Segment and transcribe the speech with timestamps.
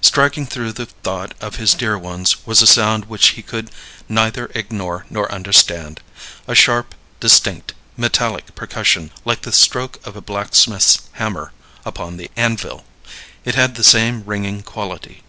[0.00, 3.70] Striking through the thought of his dear ones was a sound which he could
[4.08, 6.00] neither ignore nor understand,
[6.48, 11.52] a sharp, distinct, metallic percussion like the stroke of a blacksmith's hammer
[11.84, 12.84] upon the anvil;
[13.44, 15.22] it had the same ringing quality.